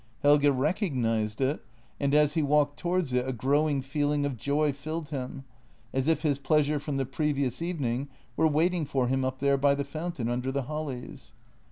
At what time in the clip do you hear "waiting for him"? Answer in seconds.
8.47-9.23